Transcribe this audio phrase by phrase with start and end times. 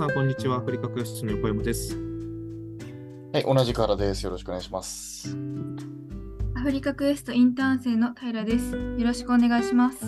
[0.00, 0.56] さん、こんにちは。
[0.56, 1.94] アフリカクエストの横山です。
[3.34, 4.24] はい、同じからです。
[4.24, 5.36] よろしくお願いします。
[6.54, 8.74] アフリカクエストインターン生の平です。
[8.74, 10.06] よろしくお願いします。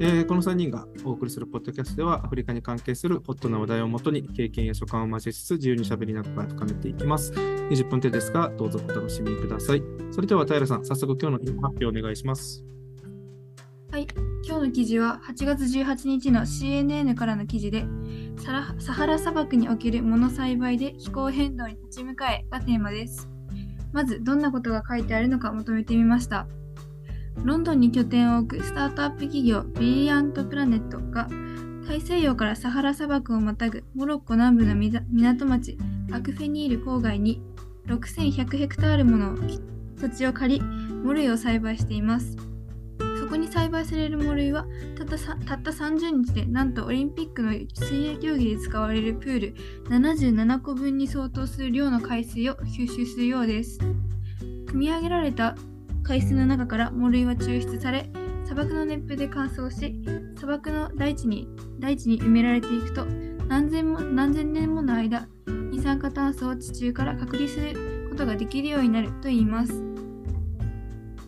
[0.00, 7.30] えーこの3人がお送りするポッドキャストでは、アフリカに関係するホットな話題をもとに、経験や所感を交えつつ、自由に喋りながら深めていきます。
[7.30, 9.82] 20分程ですが、どうぞお楽しみください。
[10.10, 12.64] それでは、平さん、早速今日の発表お願いします。
[13.90, 14.06] はい、
[14.44, 17.86] 今日の記事は8月18日の CNN からの記事で、
[18.48, 23.28] サラサハラ砂漠におけるモノ栽培で気候変動に立ち向かえがテーマです。
[23.92, 26.46] まず、どんなことが書いてあるのかまとめてみました。
[27.44, 31.28] ロンドンに拠点を置くスタートアップ企業ブリリアントプラネットが
[31.86, 35.76] 大西洋からサハラ砂漠をまたぐモロッコ南部の港町
[36.10, 37.42] アクフェニール郊外に
[37.86, 39.36] 6100ヘクタールもの
[40.00, 42.34] 土地を借りモルイを栽培しています。
[43.20, 44.64] そこに栽培されるモルイは
[45.16, 49.54] たったった30日でなんとオリンピックの水泳競技で使われるプール
[49.88, 53.78] 77個分に相当する量の海水を吸収するようです。
[54.66, 55.56] 組み上げられた
[56.02, 58.10] 海水の中からモルイは抽出され
[58.44, 60.02] 砂漠の熱風で乾燥し
[60.36, 61.48] 砂漠の大地に
[61.78, 63.04] 大地に埋められていくと
[63.48, 69.72] 何千も何千年もの間二酸化炭素を地中から隔離することができるようになるといいます。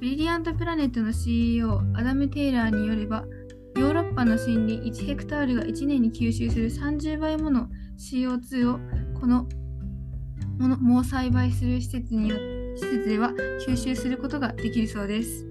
[0.00, 3.26] ブリリアントプラネットの CEO アダム・テイラーによれば
[3.76, 7.68] ヨーロッパの森林1ヘクタールが1年に吸収する30倍もの
[7.98, 8.78] CO2 を
[9.18, 9.46] この
[10.58, 12.36] もの藻を栽培する施設によ
[12.76, 13.32] 施設では
[13.66, 15.46] 吸収することができるそうです。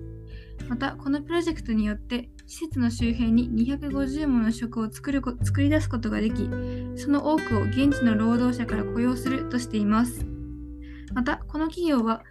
[0.67, 6.49] またこのプロジェクトによって施設の周辺に250もの職を作る作り出すことができ
[6.95, 10.25] その多くを現地の労働者から雇用するとしています。
[11.13, 12.23] またこの企業は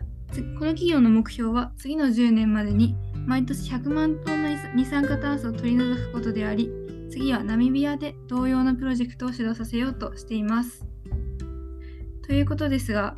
[0.59, 2.95] この企業の目標は次の10年までに
[3.29, 6.71] 毎年100万トンの二酸化炭素を取り除くことであり
[7.11, 10.87] 次はナミビアで同様のプロジェクトを始動させようとしています。
[12.27, 13.15] ということですが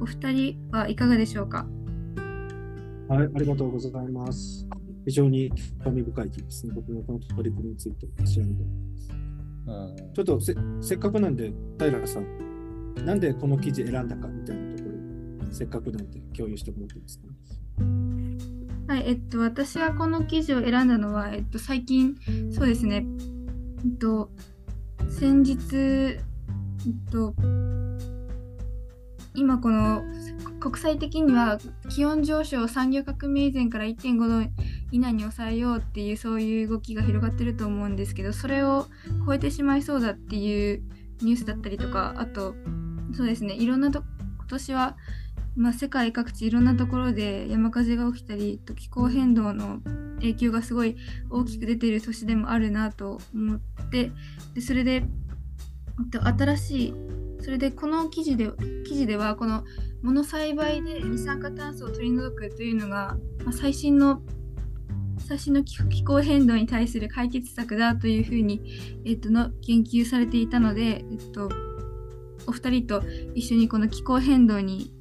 [0.00, 1.66] お二人はいかがでしょうか？
[3.08, 4.64] はい、ありがとうございます。
[5.04, 5.50] 非常に
[5.84, 6.72] 興味深い記事ですね。
[6.76, 14.90] 僕もこの取り組みについて知らんとうん、ちょっとせせっかくなんで、平さん、なんでこの記事選んだかみたいなとこ
[15.46, 17.24] ろ、せっかくなんで共有してもらっていいですか？
[18.88, 22.16] はい、えっと、私はこの記事を選んだのは、えっと、最近、
[22.50, 23.04] そうですね、
[23.84, 24.30] えっと、
[25.10, 27.34] 先日、えっと、
[29.34, 30.02] 今この
[30.58, 31.58] 国際的には
[31.90, 34.50] 気温上昇を産業革命以前から1.5度
[34.90, 38.86] 以内に抑えようっていうそういう動きが広がってると思うんですけどそれを
[39.26, 40.82] 超えてしまいそうだっていう
[41.20, 42.54] ニュースだったりとかあと
[43.14, 43.54] そうですね。
[43.54, 44.02] いろんなと
[44.38, 44.96] 今年は
[45.58, 49.80] まあ、世界各地いろんなところで山火事が起きたりと気候変動の
[50.20, 50.96] 影響がすごい
[51.30, 53.60] 大きく出ている年でもあるなと思っ
[53.90, 54.12] て
[54.54, 55.02] でそれで
[56.12, 56.94] 新しい
[57.40, 58.50] それでこの記事で
[58.86, 59.64] 記事ではこの
[60.00, 64.22] モノ栽培で二酸化炭素を取り除くというのが、まあ、最新の
[65.18, 68.62] 最新の気候変動に対する解決策だというふうに、
[69.04, 71.50] えっと、の言及されていたので、えっと、
[72.46, 73.02] お二人と
[73.34, 74.94] 一緒にこの気候変動に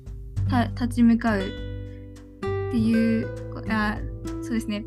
[0.47, 3.27] 立ち向かうっていう
[3.69, 3.97] あ
[4.41, 4.83] そうですね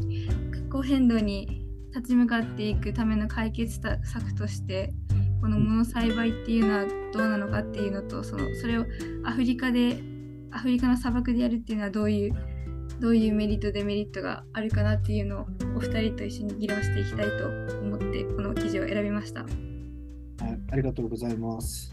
[0.52, 4.92] 気候変動に立ち向かっていくための解決策として
[5.40, 8.86] このモノ栽培っていうのはどうなのかっていうのとそのそれを
[9.24, 10.02] アフリカで
[10.52, 12.34] アフリカの砂漠でやるっていうのはどういう
[13.00, 15.46] どういうメリットデメリットがあるかなっていうのを
[15.76, 17.48] お二人と一緒に議論していきたいと
[17.80, 19.42] 思ってこの記事を選びました。
[19.42, 19.46] は
[20.48, 21.92] い、ありがとうございます。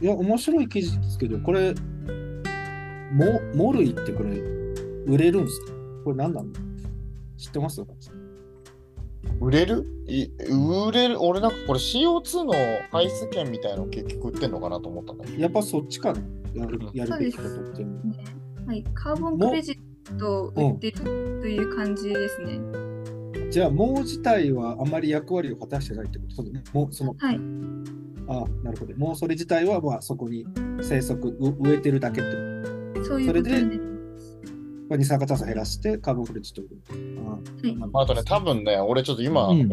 [0.00, 1.74] いや、面白い記事ですけど、これ、
[3.12, 4.30] モモルイってこれ、
[5.06, 5.72] 売れるんですか？
[6.04, 6.48] これ何なの
[7.36, 7.84] 知ってます？
[9.40, 9.86] 売れる？
[10.06, 10.26] い
[10.86, 11.20] 売れる？
[11.20, 12.54] 俺なんかこれ CO2 の
[12.90, 15.38] 排出権みたいなの結局売ってんのかなと思ったんだけど。
[15.42, 16.20] やっぱそっちかな
[16.54, 18.04] やるやるべきことそうっていうのは。
[18.04, 18.24] ね。
[18.66, 21.08] はい、カーボンクレジットを売ってると
[21.46, 22.60] いう感じですね。
[23.50, 26.34] じゃあ、毛自体はあまり役割を果たしてないってこと？
[26.36, 27.36] そのもうそのはい、
[28.28, 28.96] あなるほど。
[28.96, 30.46] もうそれ自体はまあそこに
[30.82, 32.36] 生息、う植えてるだけってこ
[32.70, 32.75] と？
[33.06, 36.80] そういうことで二酸化炭素減らしてカーボンクレジットを売る。
[37.26, 39.72] あはいまああとね、多分ね、俺ちょっと今、うん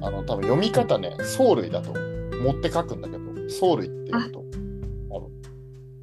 [0.00, 3.20] あの多分読み方ね、藻類だと持って書くんだけど、
[3.60, 4.44] 藻類って読むと。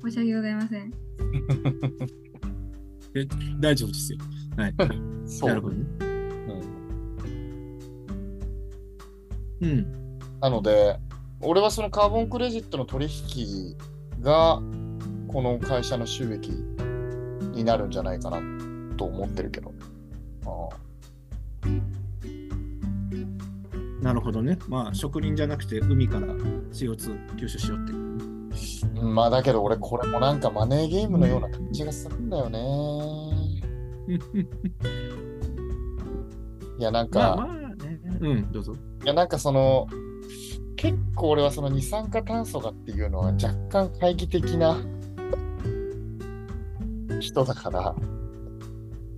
[0.04, 0.92] 申し訳ございません。
[3.62, 4.20] 大丈夫ですよ。
[4.58, 4.74] はい。
[5.30, 5.86] そうなるほどね。
[9.62, 10.20] うんうん。
[10.40, 10.98] なので、
[11.42, 13.76] 俺はそのカーボンクレジットの取引
[14.22, 14.60] が、
[15.32, 16.52] この会社の収益
[17.54, 18.42] になるんじゃないかな
[18.98, 19.74] と思ってるけど。
[20.46, 20.92] ああ
[24.04, 24.58] なるほどね。
[24.68, 26.28] まあ、植林じゃなくて海から
[26.72, 27.94] CO2 吸収しようって。
[27.94, 28.12] うん
[29.02, 32.60] まあだけど俺これもなんかマネーゲームのような感じがするんだよね。
[36.80, 38.00] いやなんか、まあまあね。
[38.20, 38.76] うん、どうぞ。
[39.04, 39.88] いやなんかその
[40.76, 44.78] 結構俺はその二酸化炭素がっていうのは若干懐疑的な
[47.22, 47.96] 人だから、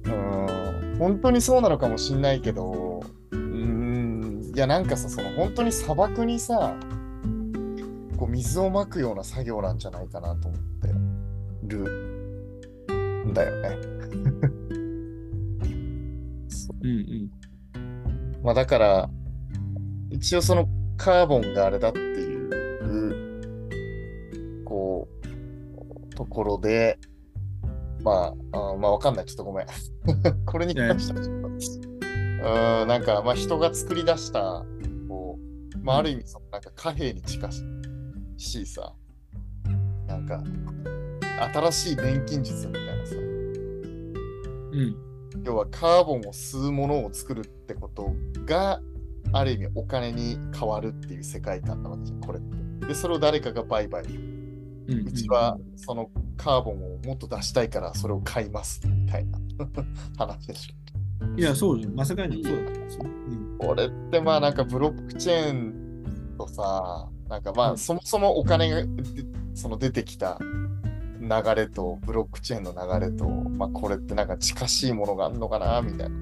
[0.05, 3.01] うーん、本当にそうなのかもしんないけど、
[3.31, 6.75] うーん、いやなんかさ、その本当に砂漠にさ、
[8.17, 10.87] こう水をまくような作業なんじゃないかなと思って
[11.67, 11.89] る
[13.25, 13.77] んだよね。
[16.81, 17.31] うんうん。
[18.43, 19.09] まあだから、
[20.09, 20.67] 一応その
[20.97, 22.49] カーボンがあれだっていう、
[24.63, 25.07] こ
[26.11, 26.99] う、ところで、
[28.03, 29.25] まあ、あまあわかんない。
[29.25, 29.67] ちょっとごめん。
[30.45, 34.65] これに関してはちょっと、うん、なんか、まあ人が作り出した、
[35.07, 35.39] こ
[35.75, 37.63] う、まあある意味そのなんか貨幣に近し
[38.37, 38.93] しさ、
[40.07, 40.43] なんか、
[41.53, 44.95] 新しい錬金術みたいなさ、うん。
[45.43, 48.13] 要はカーボンを吸うものを作るってこと
[48.45, 48.81] が
[49.31, 52.87] ある意味お金に変わるっていう世界観なわけじゃんこれって。
[52.87, 59.39] でそれを誰かが売買うんうちはそのカーボンをもっと出したいからそれを買いますみたいな
[60.17, 60.73] 話でし
[61.37, 61.89] いや、そうよ。
[61.93, 63.05] まさかにそうだと思うんですよ。
[63.05, 63.67] うんょ。
[63.67, 68.87] これってまあなんかブロックチェーンとさなんかまうんあそもそもお金がで
[69.53, 70.39] その出てきた
[71.21, 76.15] 流れとブロックチェーンの流れとまあこれってなんか近しいものがあるのかなみたいな。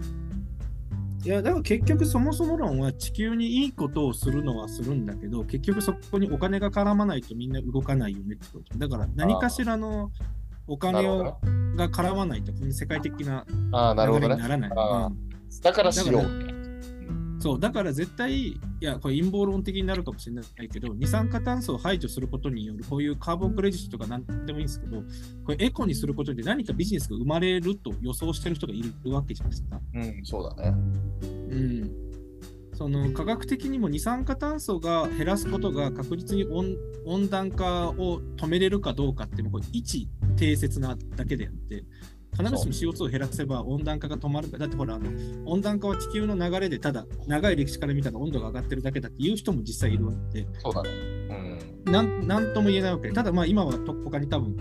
[1.24, 8.78] いや、だから結局そもそも論は地球にいいことをするのはするんだけど、結局そこにお金が絡まないとみんな動かないよねってこと。
[8.78, 10.12] だから何かしらの
[10.68, 11.38] おな金を。
[11.76, 13.46] が絡まないと、世界的な。
[13.48, 14.72] 流れにならない。
[14.76, 15.32] あーうん
[15.62, 16.51] だからしよだかう。
[17.42, 25.02] そう、だから絶対、いや、これ陰謀論的になるかもしれないけど、二酸化炭素を排除することによる、こういうカーボンクレジットとか何でもいいんですけど、
[25.44, 29.82] これエコにすることで何かビジネスが生まれると予想してる人がいるわけじゃないですか。
[29.96, 30.78] うん、そうだね。
[31.24, 32.12] うん。
[32.82, 41.84] その科学的にも二酸化炭素が減らすことが確実に温温暖化を止めれるかどうかっていう一定説なだけであって
[42.32, 45.10] 必ずしも CO2 を減らせば温暖化が止まるかだってほらあの
[45.46, 50.90] 温暖化は地球の流れでただ長い歴史から見たら温度が上がってるだけだっていう人も実際いるわけでそうだね。
[50.90, 51.92] うん。
[51.92, 54.56] なんなんとも言えないわけでただまあ今はと他に多分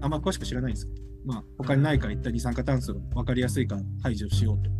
[0.00, 4.70] あんま詳しく知らないんですけどまあ他にないから言った二酸化炭素が分かりやすいから排除しようと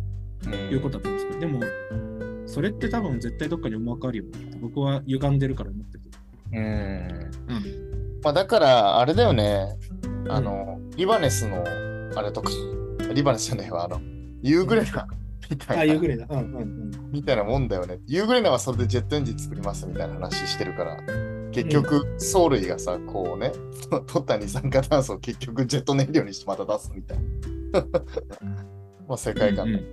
[0.47, 4.31] うんいうことだと思うんですけど、でも、それって多分絶対どっかに思惑あるよね。
[4.61, 6.03] 僕は歪んでるから思ってる。
[6.51, 7.55] うん。
[7.55, 8.19] うん。
[8.21, 9.77] まあ、だから、あれだよね。
[10.29, 11.63] あの、リバネスの、
[12.15, 12.51] あれとか、
[13.13, 14.01] リバネスじゃねえわ、あの、
[14.41, 15.07] ユーグレナ
[15.49, 16.25] みたあ、いな、夕暮れだ。
[16.29, 16.91] うんうんうん。
[17.11, 17.99] みたいなもんだよね。
[18.07, 20.97] ユーグレナはそれでジェットエンジン作りますみたいな話してるから、
[21.51, 23.51] 結局、藻類がさ、こうね、
[24.07, 27.23] 取った二酸化炭素を結局ジェット燃料にしてまた出すみたいな。
[29.07, 29.83] まあ、世界観だよ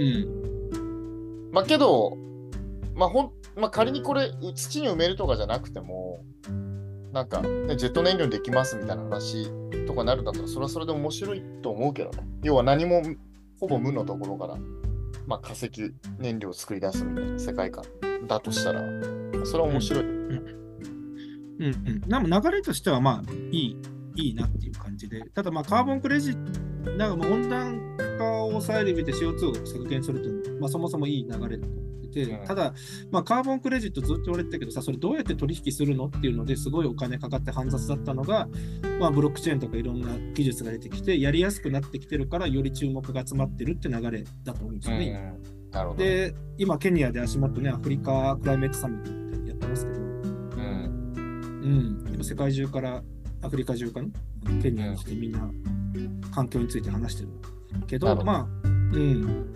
[0.00, 1.50] うん。
[1.52, 2.16] まあけど、
[2.94, 6.24] まあほん、まあ仮にこれ土に埋めるとかじゃなくても、
[7.12, 9.50] なんか、ね、ジェット燃料にできますみたいな話
[9.86, 12.18] とかなるんだったら、それはそれで面白いと思うけどね。
[12.42, 13.02] 要は何も
[13.60, 14.56] ほぼ無のところから、
[15.26, 15.70] まあ化石
[16.18, 17.84] 燃料を作り出すみたいな世界観
[18.26, 18.82] だとしたら、
[19.44, 20.04] それは面白い。
[20.04, 20.10] うん
[21.58, 21.74] うん。
[22.08, 23.76] うん流れとしてはまあいい、
[24.16, 25.22] いいなっていう感じで。
[25.30, 32.72] ただまあカーボンクレジット、なんかもう温暖化を抑える意味で CO2 を削減するというのは、まあ、そもそもいい流れだと思ってて、うんただ、
[33.10, 38.48] まあ、カーボンクレジットずっと言われてたけどさ、それどうやって取引するのっていうのですごいお金かかって煩雑だったのが、
[39.00, 45.34] まあ、ブロックチェーンとかいろんな技術が出てきて、やりやすくなってきてるから、より注目が集まってるって流れだと思うんですよね。
[45.72, 45.96] うん。
[45.96, 50.04] で、今、ケニアで足元ね、アフリカクライメットサミットってやってますけど、うん。
[52.06, 53.02] うん、今世界中から、
[53.42, 54.08] アフリカ中かな、
[54.62, 55.50] ケニアに来てみんな
[56.34, 57.28] 環境について話してる
[57.86, 59.50] けど、どまあ、うん。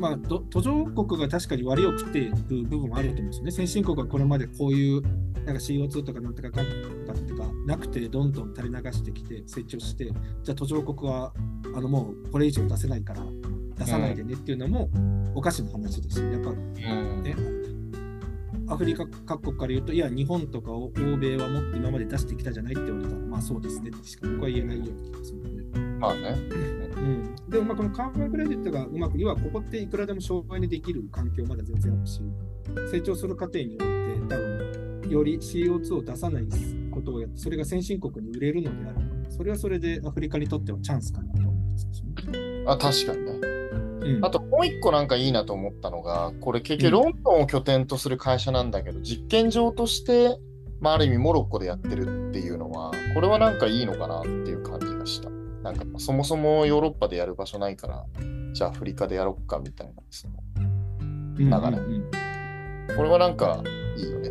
[0.00, 3.50] まあ、ど途上国が確かに割りを食っている部分もあると思うんですよね。
[3.52, 5.02] 先進国はこれまでこういう
[5.44, 10.04] なんか CO2 とかなんとかかんとかってかなくてどんどん垂れ流してきて成長して、
[10.42, 11.32] じゃあ途上国は
[11.74, 13.20] あのもうこれ以上出せないから
[13.76, 14.90] 出さないでねっていうのも
[15.34, 16.32] おかしな話ですよ。
[16.32, 17.36] やっぱうんね、
[18.68, 25.63] アフリカ各国から言うと、いや、日本とか欧米はもっと今まで出してきたじゃないって言われたら、まあそうですねってしか僕は言えないような気がするので。
[26.04, 26.30] まあね。
[26.96, 32.20] うん、でも、まあこのカーボンクレジットがうまく、要はここっていくらでも商売にできる環境まだ全然あるし、
[32.90, 33.84] 成長する過程において、
[34.28, 36.46] 多分より CO2 を出さない
[36.90, 42.64] ことをやって、それが先進国に売れるのであれば、それはそれでアフリカにとってはチャンスかなと思うんですよね。
[42.66, 43.32] あ、確かにね。
[43.32, 50.38] うんあともう一個なんかいいなと思ったのが、これ結局うんロンドンを拠点とする会社なんだけど、実験場として、
[50.80, 55.33] まあ、ある意味モロッコでやってるっていうのは、これはなんかいいのかなっていう感じがした。
[55.64, 58.04] なんかそもそもヨーロッパでやる場所ないから、
[58.52, 59.94] じゃあアフリカでやろっかみたいな。
[60.10, 62.10] そのうん流れうん
[62.94, 63.64] これはなんか
[63.96, 64.30] いいよね。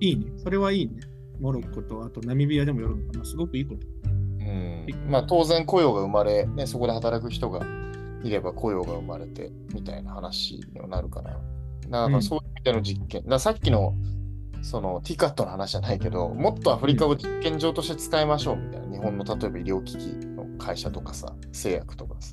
[0.00, 0.32] いいね。
[0.42, 0.94] それはいいね。
[1.38, 3.24] モロッコとあとナミビアでもやるのかな。
[3.26, 3.86] すごくいいこと。
[4.00, 7.60] うんまあ当然雇用が生まれ、ね、そこで働く人が
[8.24, 11.38] いれば雇用が生まれてみたいな話にはなるかな。
[11.90, 13.20] だからそういう意味での実験。
[13.24, 13.94] だからさっきの
[14.62, 18.96] そのティカットの話じゃないけど、もっとアフリカを実験場として使いましょうみたいな。
[18.96, 22.32] 日本の例えば医療機器の会社とかさ、製薬とかさ。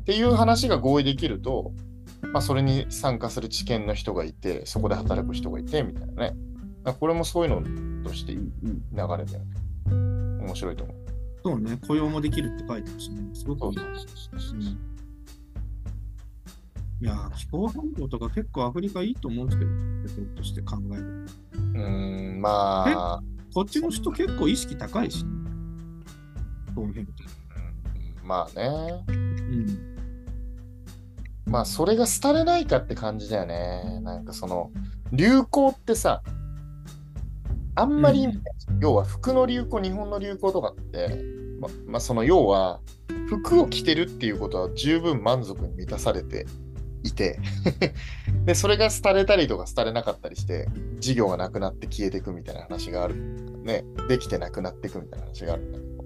[0.00, 1.72] っていう話が合意できると、
[2.32, 6.36] まあ、それに参加する知見の人がいて、そこで働く人がいてみたいなね。
[7.00, 9.26] これもそういうのとしていいいい流れだよね。
[10.40, 10.96] 面白いと思う。
[11.44, 11.78] そうね。
[11.86, 13.34] 雇用もできるって書いてますね。
[13.34, 13.78] すごくいい。
[13.78, 14.95] うん
[17.00, 23.22] いやー、気候変動とか結構アフリカいいと思うんですけど、レポートして考えるうーん、まあ、
[23.52, 25.30] こっちの人結構意識高いし、ね、
[26.68, 27.12] 気候変動。
[27.12, 29.04] うんまあね。
[29.08, 29.96] うん。
[31.46, 34.00] まあ、それが廃れないかって感じだよね。
[34.02, 34.72] なんかその、
[35.12, 36.22] 流行ってさ、
[37.76, 41.22] あんまり意味ない、要は服の流行、日本の流行とかって、
[41.60, 42.80] ままあ、その要は、
[43.28, 46.46] 服を着てるっていうことは十分満足に満たされて
[47.06, 47.38] いて
[48.44, 53.14] で、それが廃れたりとか廃れなかったりして、事業がなくなって消えていくみたいな話がある。
[53.66, 56.04] ね、できてなくなっていくみたいな話があるんだけど、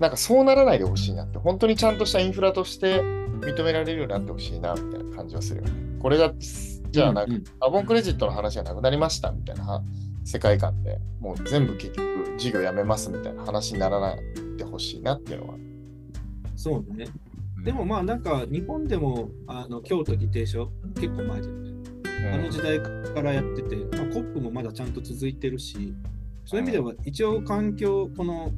[0.00, 5.72] なんかそうならないでほしいなって、本当にちゃんとしたインフラとして認められるようになってほしいな、みたいな感じはするよね。
[6.00, 6.32] これが、
[6.90, 9.82] じゃあなんか、うんうんカーボンクレジットの話がなくなりましたみたいな
[10.24, 14.18] 世界観でもう全部結局事業やめますみたいな話にならない
[14.56, 15.54] でほしいなっていうのは。
[16.56, 17.06] そうね。
[17.66, 21.52] でもまあなんか日本でもあの京都議定書結構前で、ね、
[22.04, 25.92] うん、あの時代からやってて、まあ、コップもまだちゃんと続いてるし、
[26.44, 28.52] そういう意味では一応環境、この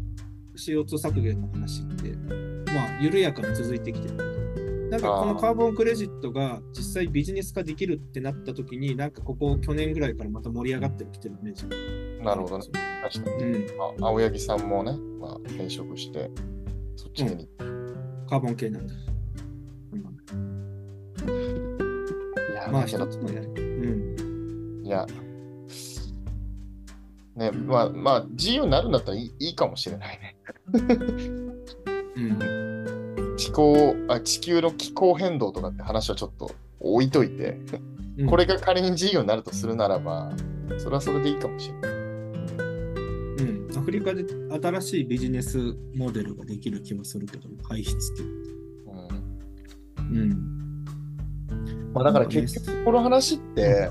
[0.58, 2.10] CO2 削減の話って、
[2.70, 4.90] まあ緩やかに続いてきてる。
[4.90, 11.64] なんかこのカーボンクレジットが実際ビジネス化できるってなった時に、なんかここ去年ぐらいからまた盛り上がってきてるイメージ。
[12.22, 12.66] なるほどね。
[13.02, 13.42] 確かに。
[13.42, 14.02] うん。
[14.02, 16.30] あ青柳さんもね、まあ、転職して、
[16.94, 17.48] そっちに。
[18.28, 18.94] カーボン系なんだ。
[18.94, 18.96] い
[22.54, 23.46] や、まあ一つのやり。
[23.46, 24.86] うん。
[24.86, 25.06] いや、
[27.36, 30.36] ね、まあ、まあ、自由になるんだったらいいいいかもしれないね。
[32.16, 33.36] うん。
[33.36, 37.58] 気候あ、地球の気候変動とかって話はちょっと置いといて、
[38.18, 40.32] うんこれが仮に自由になるとするならば、
[40.78, 41.97] それはそれでいいかもしれない。
[43.38, 44.24] うん、アフリカで
[44.62, 48.22] 新しいビジネスモデルができる気はするけど、排出って。
[48.22, 48.26] う
[48.94, 49.38] ん
[50.10, 50.84] うん。
[51.92, 53.90] まあ、だから結局この話って、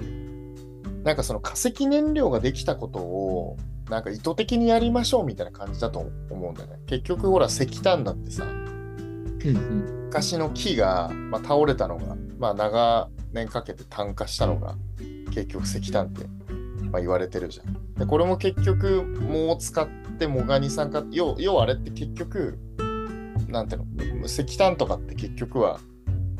[1.03, 3.57] なんかその化石燃料ができたことを、
[3.89, 6.79] なんか意図的にやりましょうみたいな感じだと思うんだよね。
[6.85, 9.97] 結局ほら石炭だってさ、うんうん。
[10.07, 14.75] 昔の木が、まあ、倒れたのが、まあ、長年かけて炭化したのが
[15.33, 16.25] 結局石炭って、
[16.91, 17.95] まあ、言われてるじゃん。
[17.95, 22.57] でこれも結局藻を使って藻が二酸化要要はあれって結局
[23.47, 25.79] なんていうの石炭とかって結局は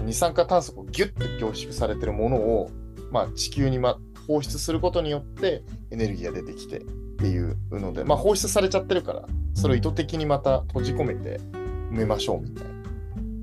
[0.02, 2.72] 二酸化炭素がギュッて凝縮されてるものを、
[3.12, 6.82] まあ、地球に、ま、放出することによってエネルギーが出てきてっ
[7.18, 11.40] ていうので、まあ、放出されちゃってるからそれを意図的にまた閉じ込めて
[11.92, 12.66] 埋めましょうみたい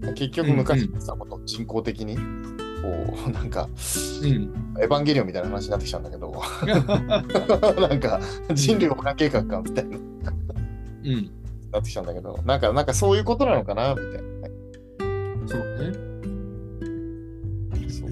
[0.00, 0.12] な。
[0.12, 2.18] 結局昔のさ、こと人工的に
[2.84, 3.68] こう なんか
[4.22, 4.30] うん。
[4.80, 6.32] エヴァンゲリオンみたいな話になってきちゃうんだけど。
[7.88, 8.20] なんか
[8.52, 9.96] 人類保管計画かみたいな。
[9.96, 10.00] う
[11.08, 11.30] ん。
[11.72, 12.38] なってきちゃうんだけど。
[12.44, 14.18] なんかなんかそういうことなのかなみたいな。
[14.18, 14.50] ね。
[15.46, 15.60] そう。
[15.60, 16.14] ね。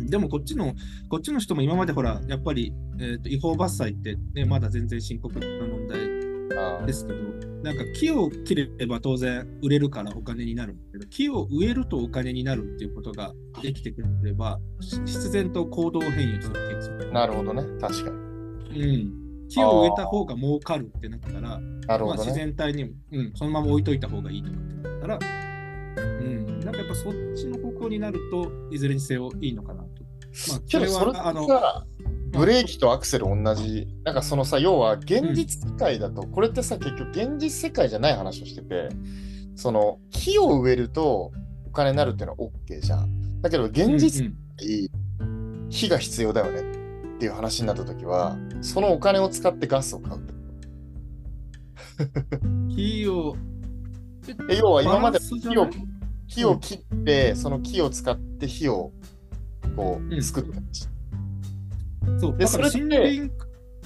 [0.09, 0.75] でもこっちの、
[1.09, 6.01] こっちの人も今までほら、やっぱり、えーと違法伐採って、ね、まだ全然深刻な問題
[6.59, 7.19] あですけど、
[7.63, 17.63] なんか木を切れば当然売れるからお金になるんだけど、木を植えるとお金になるっていうことができてくれば、し必然と行動変容するケースーなるほどね。
[17.81, 18.11] 確か
[18.73, 18.83] に。
[18.83, 19.23] うん。
[19.49, 21.61] 木を植えた方が儲かるってなったら、
[21.99, 25.19] まあ、自然体にも、うん、そのまま置いといた方がいいとかってなったら、
[25.97, 29.89] うん、なんかやっぱそっちの方向になるといずれにせよいいのかなと。
[30.49, 31.87] まあ、それってあの、さ
[32.33, 33.89] ブレーキとアクセル同じ。
[34.05, 38.89] なんかそのさ要は現実世界だと、これってさ結局現実世界じゃない話をしてて
[39.55, 41.33] その木を植えると
[41.67, 43.41] お金になるっていうのは OK じゃん。
[43.43, 50.21] だけど現実うん火が必要だよねっていう話になった時はそのお金を使ってガスを買う
[52.69, 53.37] 木を、
[54.51, 55.69] え要は今までバランスじゃ火を
[56.29, 58.93] 木を切って、その木を使って火を
[59.77, 60.15] こうん。
[60.15, 60.92] う作ってました。
[62.21, 63.31] そう、それって森林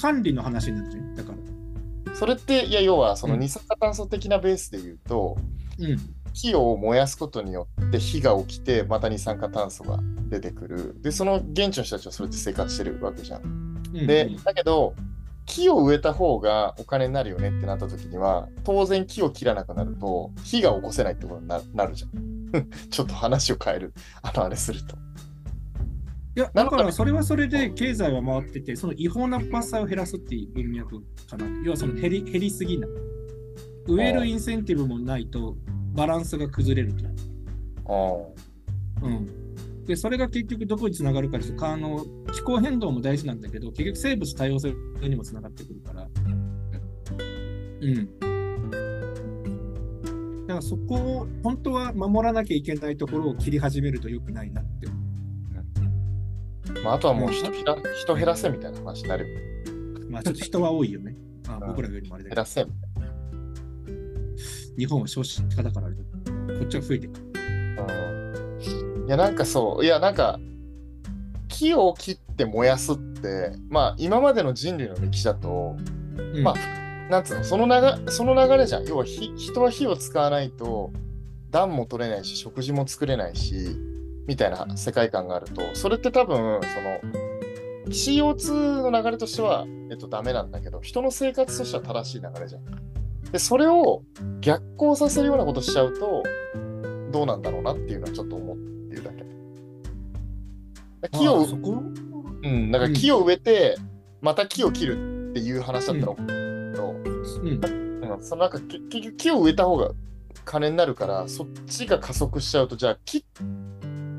[0.00, 2.14] 管理の話になってるだから。
[2.14, 5.37] それって、いや、要はそのうん二酸化炭素的なベースで言うと、
[5.78, 5.99] うん。
[6.32, 11.00] 木を燃やすことによって火が起きて、また二酸化炭素が出てくる。
[11.00, 13.42] で、その現地の人たちはそれで生活してるわけじゃん。
[13.42, 14.94] うんで、だけど、
[15.46, 22.11] 木を植えた方がお金になるよねってなった時には、当然木を切らなくなると、火が起こせないってことにななるじゃん。
[22.90, 23.94] ちょっと話を変える。
[24.23, 24.96] あの、あれすると。
[26.37, 31.47] いや、だかからそれはそれで経済は回ってて、その違法な伐採を減らすっていう文脈かな。
[31.64, 32.90] 要はその減り減りすぎない。
[33.88, 35.57] 植えるインセンティブもないと
[35.95, 37.07] バランスが崩れると。
[37.88, 39.85] あうん。
[39.87, 46.07] で、それが結局どこにつながるかですと、あの気候変動も大事なんだけど、結局生物多様性にもつながってくるから。
[47.81, 48.19] うん。
[50.47, 54.87] だからそこを本当は守らなきゃいけないところを切り始めると良くないなって。
[56.85, 59.40] まあ、あとはもう人減ら人減らせみたいな話になるよ。
[60.11, 61.16] まあちょっと人は多いよね。
[61.49, 62.47] あうん僕らよりもあれだけど減ら。
[62.47, 62.73] せみ
[64.78, 66.02] 日本は少子化だからあれだ
[66.59, 67.12] こっちは増えてる。
[67.12, 67.95] たいな。
[67.95, 69.06] うん。
[69.06, 70.38] いや、なんかそう、いや、なんか、
[71.49, 75.76] 木を切って燃やすって、まあ、今までの人類の歴史だと、
[76.35, 76.54] うんま
[77.09, 78.87] なんつうの、その流その流れじゃん。
[78.87, 80.92] 要は火、人は火を使わないと、
[81.50, 83.78] 暖も取れないし、食事も作れないし、
[84.26, 92.64] みたいな世界観があると、それって多分、その、CO2 の流れとしては、えっと、ダメなんだけど、人の生活としては正しい流れじゃん。
[93.30, 94.02] で、それを
[94.40, 96.23] 逆行させるようなことしちゃうと、
[97.12, 99.25] どうなんだろうなっていうのはちょっと思っているだけ。
[101.18, 101.47] 木を
[102.42, 103.76] うん、なんか木を植えて、
[104.21, 106.23] また木を切るっていう話だったら、け
[106.76, 107.16] ど、うん。
[108.14, 109.90] うん、そのなんかけ結局木を植えた方が
[110.44, 113.24] 金になるからそっちが加速しちゃうとじゃあ切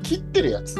[0.08, 0.76] 切ってるやつ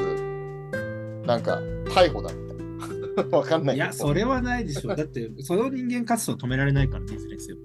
[1.27, 1.61] なんか
[1.91, 3.37] 逮捕だみたいな。
[3.37, 3.77] わかんない。
[3.77, 4.95] いや、それはないでしょ。
[4.95, 7.59] だって、その人間活動止められないからね、いずれですよ。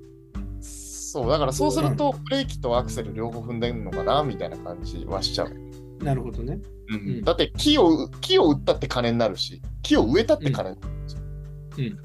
[0.61, 6.59] そうだからそうするとブレーキとアクセル両方踏んでるのかなみたいな感じはしちゃう、なるほどね。
[6.89, 6.95] うん。
[6.95, 7.23] うん。
[7.23, 11.95] だって木を木を売ったって金になるし木を植えたって金になるし、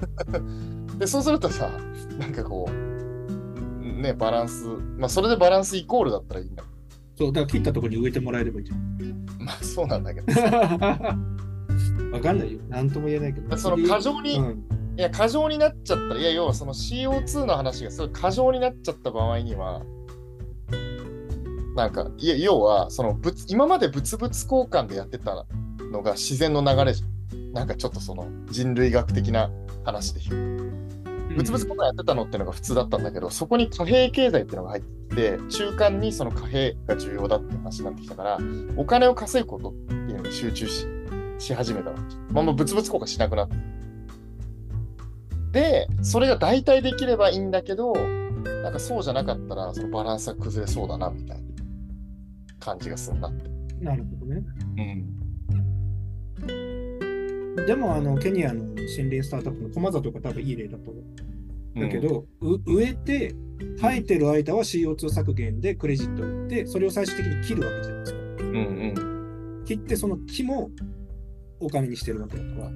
[0.99, 1.71] でそうするとさ
[2.19, 4.67] なんかこうねバランス
[4.97, 6.63] まあそれでバランスイコールだったらいいんだ
[7.19, 9.25] そう、だから切ったところに植えてもらえればいいじゃん。
[9.43, 12.59] まあそうなんだけどわかんないよ。
[12.69, 13.57] なんとも言えないけど。
[13.57, 14.63] その過剰にうん
[14.97, 19.81] いや、過剰になっちゃったら、いや、要はその CO2 の話がすごい過剰になっちゃった場合には、
[21.75, 25.45] なんか、いや、要は、その物、今まで物々交換でやってた
[25.91, 27.53] のが自然の流れじゃん。
[27.53, 29.49] なんかちょっとその人類学的な
[29.85, 30.68] 話で言う。
[31.29, 38.37] 物々交換やってたのってのが普通だったんだけど、そこに貨幣経済っていうのが入って中間にその貨幣が重要だっていう話になってきたから、
[38.77, 40.87] お金を稼ぐことっていうのに集中し
[41.37, 42.01] し始めたわけ。
[42.33, 43.55] まあ、もう物々交換しなくなった。
[45.51, 51.43] で、それが代替できればいいんだけど、なんかそうじゃなかったら、そのバランスが崩れそうだな、みたいな
[52.59, 53.49] 感じがするなって。
[53.81, 54.43] なるほどね。
[54.77, 55.28] うん。
[57.67, 61.03] でも、あの、ケニアの森林スタートアップの駒里が多分いい例だと思う。
[61.81, 63.35] だけど、う植えて、
[63.79, 68.19] 生えてる間は CO2 削減でクレジットを売って、それを最終的に切るわけじゃないですか。
[68.39, 69.65] うんうん。
[69.65, 70.71] 切って、その木も
[71.59, 72.71] お金にしてるわけだから。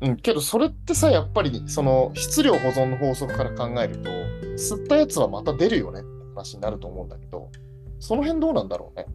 [0.00, 4.10] うん、けどそれってさ、やっぱりその質量保存の法則から考えると、
[4.56, 7.50] 吸ったやつはまた出るよねって話になると思うんだけど、
[8.00, 9.06] その辺どうなんだろうね。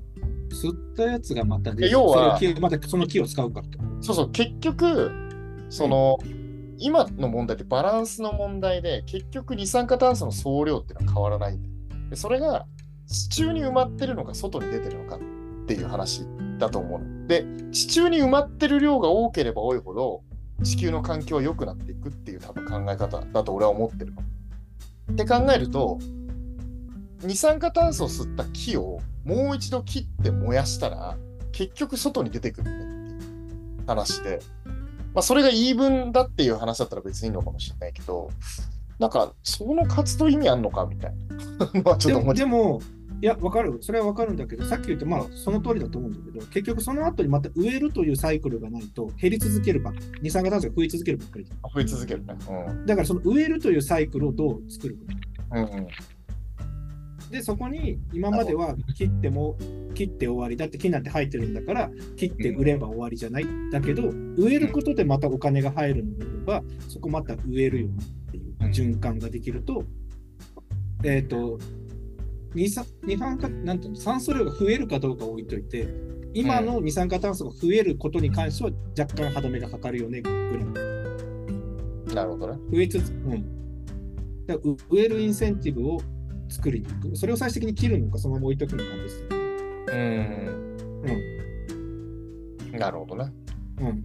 [0.56, 3.66] 吸ったやつがまたね、要はまたその木を使うから
[4.02, 5.12] そうそう、結局、
[5.70, 6.18] その、
[6.78, 11.60] 今の問題ってバランスの問題で、結局二酸化炭素の総量っていうのは変わらない
[12.10, 12.66] でそれが
[13.08, 15.20] 地中に埋まってるのか外に出てるのかっ
[15.68, 16.26] ていう話
[16.58, 17.28] だと思うの。
[17.28, 20.24] で、地中に埋まってる量が多ければ多いほど、
[20.64, 24.22] 地球の環境は良くなっていくっていう多分考え方だと俺は思ってるの。
[25.12, 26.00] って考えると、
[27.24, 31.18] 二酸化炭素を吸った木をもう一度切って燃やしたら、
[31.52, 34.40] 結局外に出てくるねっていう話で、
[35.14, 38.30] まあ、それが言い分だっていう話だったら別にいいのかもしれないけど、
[39.00, 41.14] なんか、その活動意味あんのかみたい
[41.74, 41.82] な。
[41.84, 42.82] まあちょっととでも、思っちゃうでも、
[43.22, 43.78] いや、わかる。
[43.82, 50.06] それはわかるんだけど、さっき言った、まあ、その通りだと思うんだけど、結局その後にまた植えるというサイクルがないと減り続けるばっかり。
[50.22, 51.46] 二酸化炭素が増え続けるばっかり。
[51.74, 52.36] 増え続けるね。
[52.86, 55.58] だからその植えるというサイクルをどう作るか。
[55.58, 55.64] うん。
[55.64, 55.88] うんうん。
[57.32, 59.56] で、そこに今までは切っても、
[59.94, 63.46] 切って終わりだって木なんて生えてるんだから、切って売れば終わりじゃない。
[63.72, 69.84] だけど、植えることでまたお金が入るのであれば、そこまた植えるよっていう循環ができると、
[71.04, 71.60] えっ、と、
[72.56, 75.88] 二酸二酸化なんていうの酸素量が増えるかどうか置いといて、
[76.34, 82.16] 今の二酸化炭素が増えることに関しては若干歯止めがかかるよねぐらい。
[82.16, 82.60] なるほどね。
[82.72, 84.46] 増えつつ、うん。
[84.48, 84.56] だ
[84.90, 86.02] 植えるインセンティブを
[86.50, 87.16] 作りに行く。
[87.16, 89.36] それを最終的に切るのか、そのまま置いとくのかですよね。
[92.72, 92.80] うん。
[92.80, 93.32] なるほどね。
[93.80, 94.04] うん。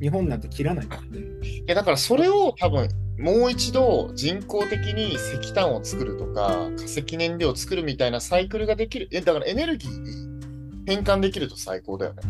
[0.00, 1.20] 日本なんて切らないからね。
[1.42, 9.08] いやだからそれを多分もう一度人工的に石炭を作るとか化石燃料を作るみたいなサイクルができる。
[9.12, 12.22] えだからエネルギーに変換できると最高だよね。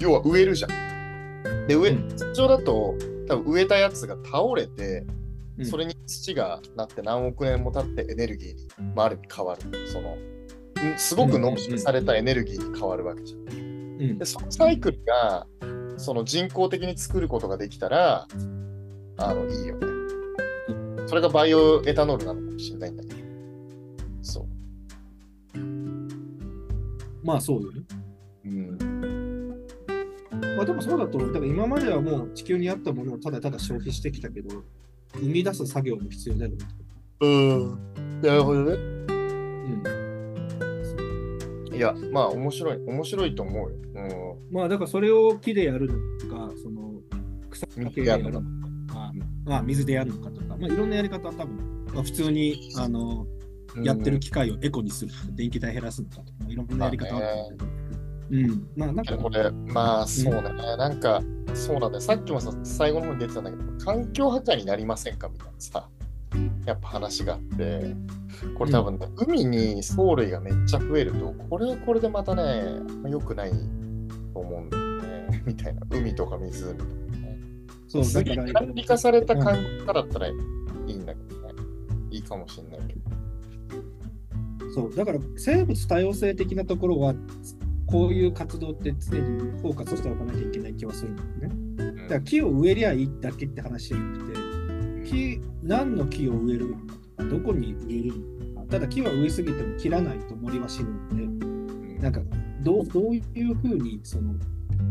[0.00, 1.66] 要は植えるじゃん。
[1.68, 2.94] で、植え、うん通常だと
[3.28, 5.19] 多分植えたやつが倒れて、うん
[5.64, 9.88] それに土がなって何億年も経ってエネルギーに、まあ、ある意味変わる。
[9.88, 10.16] その
[10.82, 13.40] うんすごく濃縮されたエネルギーに変わるわけじゃん。
[13.40, 13.44] う
[14.14, 15.46] んで、そのサイクルが、
[15.98, 18.26] その人工的に作ることができたら、
[19.18, 19.86] あの、いいよね。
[21.06, 23.20] それがバイオエタノールなのかもしれないんだけど。
[24.22, 24.46] そ
[27.22, 27.82] まあそうよね。
[28.46, 28.48] う。
[28.48, 28.78] うん。
[30.56, 31.32] まあでもそうだと思う。
[31.32, 34.62] だから今まではもう地球にあったものをただただ消費してきたけど、
[35.14, 36.56] 生み出す作業も必要だよね。
[37.20, 38.20] うん。
[38.22, 38.72] なるほどね。
[38.72, 39.12] う
[41.72, 41.74] ん。
[41.74, 42.78] いや、まあ、面白い。
[42.86, 43.76] 面白いと思うよ。
[44.50, 45.94] まあだからそれを木でやるの
[46.34, 46.94] か、その
[47.50, 47.90] 草うん。
[47.90, 49.12] 木でやるのか、まあ
[49.44, 53.26] まあ、水でやるのかとか、まあいろんなやり方は多分、まあ、普通にあの
[53.82, 57.79] やってる機械をエコにするとか、電気代減らすのかとか、まあいろんなやり方あるんだけど。
[58.30, 58.68] うん。
[58.76, 60.42] まあなんか、これ、まあ、そうね。
[60.76, 61.20] なんか、
[61.54, 62.00] そうなんだよ。
[62.00, 65.28] さっきもさ、最後の方に出てたんだけど、環境破壊になりませんか？
[65.28, 65.88] みたいなさ、
[66.64, 67.96] やっぱ話があって、
[68.56, 73.50] これ多分ね、海に藻類がめっちゃ増えると、これはこれでまたね、良くない
[74.32, 75.42] と思うんだよね。
[75.46, 75.82] みたいな。
[75.90, 77.38] 海とか湖とかね。
[77.88, 80.32] そう、すげえ管理化された環境下だったらい
[80.86, 81.54] いんだけどね。
[82.10, 83.00] いいかもしれないけど。
[84.72, 87.14] そう、だから生物多様性的なところは、
[87.90, 91.48] こういう活動って常にフォーカスしておかなきゃいけない気はするんだよね。
[91.78, 91.96] うん。
[91.96, 101.98] だから木を植えりゃいいだけって話じゃなくて、木、何の木を植えるのかとか、どこに植えるのか、ただ木は植えすぎても切らないと森は死ぬので、うん。
[101.98, 102.20] なんか
[102.62, 104.34] どうどういうふうにその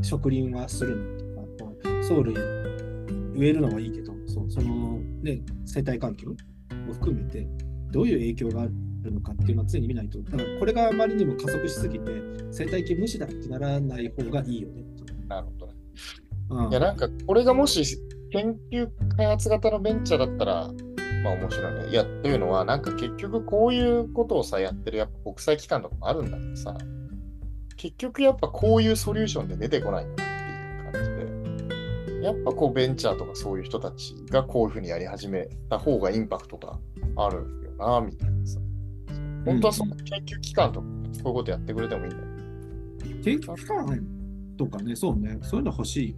[0.02, 0.98] 植林はする
[1.36, 1.72] のとか、
[2.10, 2.36] 藻類
[3.36, 7.48] 植えるのはいいけど、そうその、ね、生態環境を含めて、
[7.92, 8.89] どういう影響があるの
[9.22, 12.12] かっていうのは常に見ないと、だからこれがあまりにも加速しすぎて、
[12.52, 14.84] 生態系無視だってならない方がいいよね。
[15.28, 15.74] なるほどね。
[16.50, 18.00] うんいや、なんか、これがもし
[18.32, 20.72] 研究開発型のベンチャーだったら、
[21.24, 21.90] まあ面白いね。
[21.90, 26.78] いや、というのは、なんか結局こういうことをさ、やってるやっぱ国際機関とかもあるんだけどさ、
[27.76, 36.78] 結局やっぱこういうソリューションで出てこないんだなっていう感じで、やっぱこうベンチャーとかそういう人たちがこういうふうにやり始めた方がインパクトが
[37.16, 38.60] あるよな、みたいなさ。
[39.50, 42.24] 本当はその研究機関とかこういうことやってくれてもいいんだよ。
[43.24, 44.08] 研究機関
[44.58, 46.16] とかね、そうね、そういうの欲しい。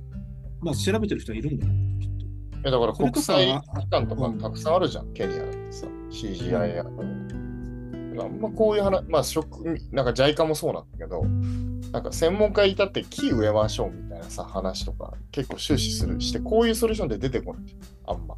[0.62, 2.26] まあ、調べてる人はいるんだよ、きっと。
[2.26, 11.24] いやだから国際機関とかうんたくさんあるじゃん、ケニアだってさ、CGI や、まあ、まあこういう話、まあ職、なんか JICA もそうなんだけど、
[11.92, 17.64] なんか専門家いたって木植えましょうみたいなさ、話とか結構終始するして、こういうソリューションで出てこない
[18.08, 18.36] あんま。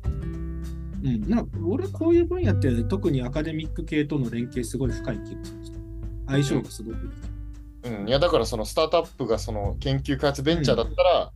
[1.03, 5.77] うん、なんか俺、こういう分野って特にアカデミック系との連携すごい深い気がする。
[6.27, 6.97] 相性がすごく
[7.85, 11.33] うん、いやだからそのスタートアップがその研究開発ベンチャーだったら、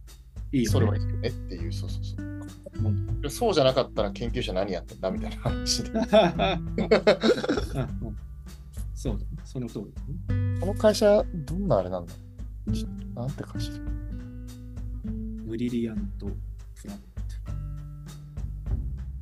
[0.54, 0.72] いいよ、ね。
[0.72, 3.22] それはいいよねっていう、そうそうそう。
[3.22, 5.92] でそうじゃなかったら研究者何やってんだみたいな話で。
[8.94, 9.86] そうだね、その通り
[10.28, 10.60] だね。
[10.62, 12.14] この会社、どんなあれなんだ
[13.16, 13.72] なんて会社
[15.46, 16.34] ブリリアント・プ
[16.88, 17.07] ラネッ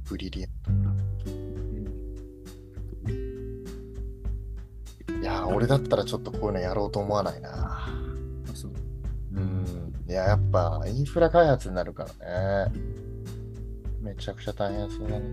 [0.05, 0.71] ブリリアント。
[0.71, 0.95] うん
[5.21, 7.49] いやー、俺だったらちょっとこういうのやろうと思わないな。
[7.51, 7.89] あ
[8.53, 8.71] そう
[9.33, 9.93] うん。
[10.07, 12.71] いや、やっぱインフラ開発になるからね。
[14.01, 15.25] めちゃくちゃ大変そうだね。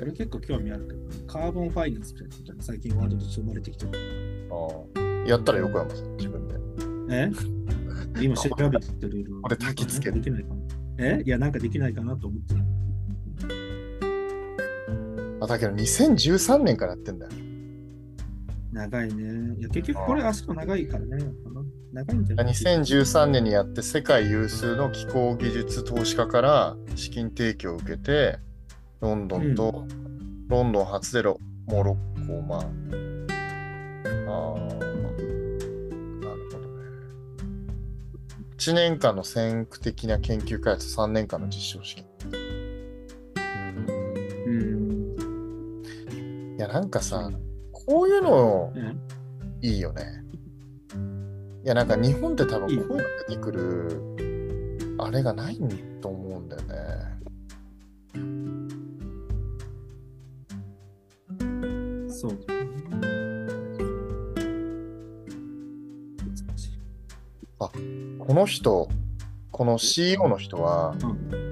[0.00, 4.48] 俺結構興味あるけど、カーボンファイナンスみたいなことが最近ワードと生まれてきてる。
[4.50, 4.54] あ
[4.96, 6.54] あやったら横山さん、自分で。
[7.16, 7.30] え？
[8.22, 9.26] 今調べてる。
[9.42, 10.60] 俺焚き付けできないかな。
[10.98, 11.22] え？
[11.24, 12.59] いや、なんかできないかなと思ってる。
[15.50, 17.32] あ、だけど2013年からやってんだよ。
[18.72, 19.56] 長いね。
[19.58, 21.24] いや、結局これ足も長いからね。
[21.92, 28.38] 長いんじゃない？2013年にやって世界有数の気候技術投資家から資金提供を受けて、
[29.00, 29.86] ロンドンと、
[30.48, 32.68] ロンドン初でロモロッコ、まあ、あー
[36.20, 36.84] なるほどね。
[38.56, 42.09] 1年間の先駆的な研究開発、3年間の実証試験。
[46.72, 47.32] なんかさ、
[47.72, 49.00] こういうのうん
[49.60, 50.04] いいよね。
[51.64, 52.96] いや、なんか日本って多分こういうの
[53.28, 55.58] 出てくる、あれがない
[56.00, 56.76] と思うんだよね。
[62.08, 62.38] そう。
[66.18, 66.78] 難しい
[67.58, 68.88] この人、
[69.50, 71.50] この CEO の人は、うん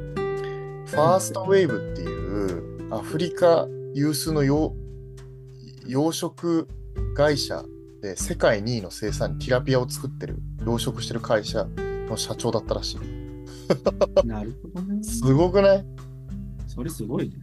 [0.88, 4.74] ファーストウェーブっていうアフリカ有数の養
[5.88, 6.68] 養殖
[7.16, 7.64] 会社
[8.02, 11.66] で世界2位の生産ティラピアを作ってる、養殖してる会社
[12.08, 14.26] の社長だったらしい。
[14.26, 15.02] なるほどね。
[15.02, 15.84] すごくない？
[16.66, 17.36] それすごいね。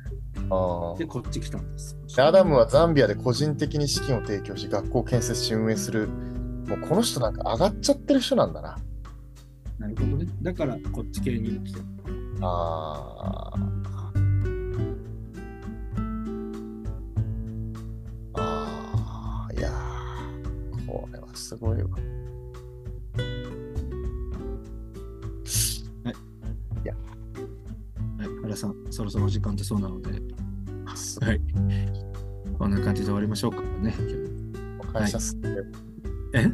[0.50, 1.98] あーで、こっち来たんです。
[2.16, 6.08] でアダムはザンビアで個人的に資金を提供し、学校を建設し運営する。
[6.08, 8.78] もうこの人なんか上がっちゃってる人なんだな。
[9.80, 10.26] なるほどね。
[10.42, 11.80] だから、こっち系に来た。
[12.42, 13.58] あー
[13.98, 21.90] あー、これはすごいわ。
[28.18, 30.22] はい、原さん、そろそろお時間でそうなので、
[30.96, 31.42] すはい。
[32.58, 33.94] こんな感じで終わりましょうかね。
[34.94, 36.48] 会社すげえ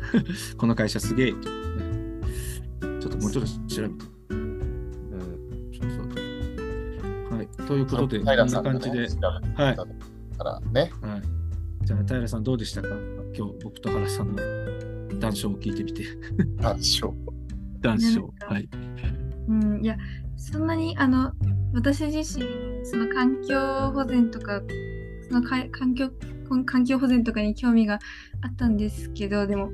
[0.57, 1.37] この会社すげえ、ね。
[2.99, 4.05] ちょっともうちょっと調べて。
[4.29, 4.59] うん。
[5.73, 5.97] そうそ
[7.33, 7.47] うはい。
[7.67, 9.07] ということで、こんな感じで、
[9.55, 9.75] はい。
[9.75, 10.91] たからね。
[11.01, 11.40] はい。
[11.91, 12.88] じゃあ、平さんどうでしたか？
[13.36, 14.38] 今日、僕と原さんの
[15.19, 16.06] 談笑を聞いてみて。
[16.58, 17.13] 談笑
[17.84, 18.32] なん。
[18.32, 18.69] かはい。
[19.49, 19.97] うん、いや、
[20.38, 21.34] そんなに、あの、
[21.73, 22.45] 私自身、
[22.86, 24.62] その環境保全とか、
[25.27, 26.12] そのかい環境、
[26.65, 27.99] 環境保全とかに興味が
[28.41, 29.69] あったんですけど、でも、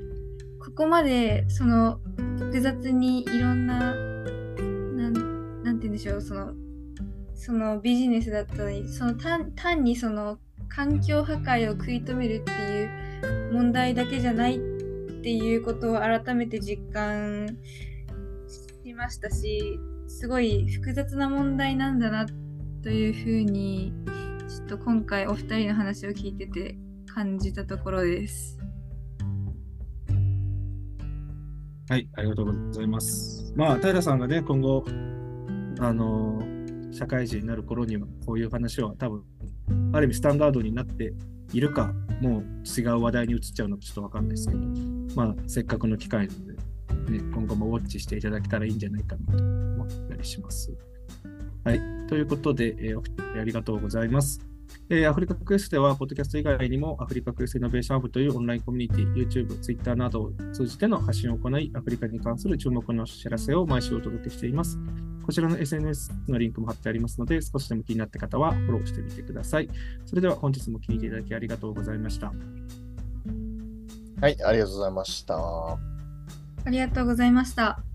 [0.58, 2.00] ここまで、その、
[2.38, 6.52] 複雑にいろんな、なん、なんて言うんでしょう、その、
[7.34, 14.60] そのビジネスだったのに、その単単にその環境破壊を食い止めるっていう問題だけじゃないっ
[15.20, 17.48] ていうことを改めて実感
[18.84, 22.26] しましたし、すごい複雑な問題なんだな
[22.82, 23.92] というふうに、
[24.48, 26.76] ちょっと今回お二人の話を聞いてて
[27.06, 28.58] 感じたところです。
[31.90, 33.52] はい、ありがとうございます。
[33.56, 34.84] まあ、平さんがね、今後、
[35.80, 36.40] あの
[36.92, 39.24] 社会人になる頃には、こういう話は多分、
[39.92, 41.12] ある意味スタンダードになって
[41.52, 44.60] いるか、もう違う話題に移っちゃうのかちょっとわかんないですけど、
[45.16, 46.52] まあ、せっかくの機会なので、
[47.18, 50.72] ね、今後もウォッチしていただけたらいいんじゃないかなと思ったりします。
[51.64, 53.02] はい、ということで、えーお
[53.38, 54.40] ありがとうございます。
[54.90, 64.78] えーアフリカクエストでは、ポッドキャスト以外にも、アフリカクエストイノベーションハブというオンラインコミュニティ、YouTube、Twitter などを通じての発信を行い、アフリカに関する注目の知らせを毎週お届けしています。
[65.28, 69.68] こちらの SNS のリンクも貼ってありますので、少しでも気になった方はフォローしてみてください。
[70.06, 72.32] それでは本日も聞いていただきありがとうございました。
[74.22, 75.36] はい、ありがとうございました。
[75.36, 75.78] あ
[76.70, 77.87] りがとうございました。